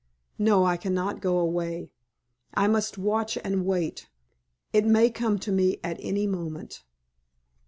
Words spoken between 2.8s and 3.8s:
watch and